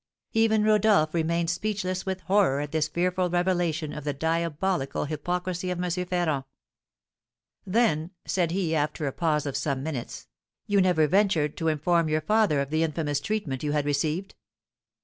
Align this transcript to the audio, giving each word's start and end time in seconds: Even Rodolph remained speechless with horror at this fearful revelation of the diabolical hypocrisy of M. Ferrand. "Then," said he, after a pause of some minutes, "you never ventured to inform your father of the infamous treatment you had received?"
Even 0.33 0.63
Rodolph 0.63 1.13
remained 1.13 1.51
speechless 1.51 2.07
with 2.07 2.21
horror 2.21 2.59
at 2.59 2.71
this 2.71 2.87
fearful 2.87 3.29
revelation 3.29 3.93
of 3.93 4.03
the 4.03 4.13
diabolical 4.15 5.05
hypocrisy 5.05 5.69
of 5.69 5.77
M. 5.79 5.91
Ferrand. 6.07 6.43
"Then," 7.67 8.09
said 8.25 8.49
he, 8.49 8.73
after 8.75 9.05
a 9.05 9.11
pause 9.13 9.45
of 9.45 9.55
some 9.55 9.83
minutes, 9.83 10.27
"you 10.65 10.81
never 10.81 11.05
ventured 11.05 11.55
to 11.57 11.67
inform 11.67 12.09
your 12.09 12.21
father 12.21 12.61
of 12.61 12.71
the 12.71 12.81
infamous 12.81 13.19
treatment 13.19 13.61
you 13.61 13.73
had 13.73 13.85
received?" 13.85 14.33